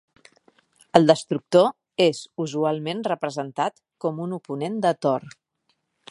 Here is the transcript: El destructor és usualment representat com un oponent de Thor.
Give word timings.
El 0.99 1.03
destructor 1.09 1.67
és 2.05 2.21
usualment 2.45 3.03
representat 3.09 3.77
com 4.05 4.23
un 4.27 4.33
oponent 4.39 4.79
de 4.87 4.93
Thor. 5.07 5.29